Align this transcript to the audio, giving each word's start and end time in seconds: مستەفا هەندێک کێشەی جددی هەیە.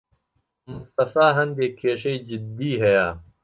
مستەفا 0.71 1.27
هەندێک 1.37 1.73
کێشەی 1.81 2.23
جددی 2.29 2.73
هەیە. 2.83 3.09